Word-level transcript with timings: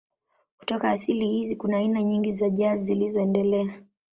Kutoka 0.57 0.89
asili 0.89 1.25
hizi 1.27 1.55
kuna 1.55 1.77
aina 1.77 2.03
nyingi 2.03 2.31
za 2.31 2.49
jazz 2.49 2.81
zilizoendelea. 2.83 3.83